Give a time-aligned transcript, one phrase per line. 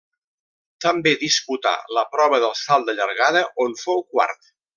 [0.85, 4.53] També disputà la prova del salt de llargada, on fou quart.